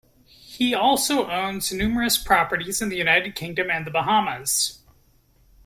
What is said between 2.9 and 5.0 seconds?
United Kingdom and the Bahamas.